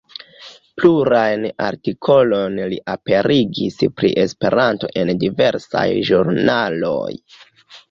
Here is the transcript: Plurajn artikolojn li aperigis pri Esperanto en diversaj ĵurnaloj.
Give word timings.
Plurajn 0.77 1.43
artikolojn 1.65 2.57
li 2.71 2.79
aperigis 2.95 3.79
pri 4.01 4.11
Esperanto 4.25 4.91
en 5.05 5.15
diversaj 5.27 5.87
ĵurnaloj. 6.11 7.09